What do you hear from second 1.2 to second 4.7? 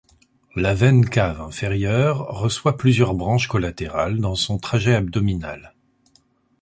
inférieure reçoit plusieurs branches collatérales dans son